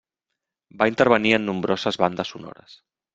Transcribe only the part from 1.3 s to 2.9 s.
en nombroses bandes sonores.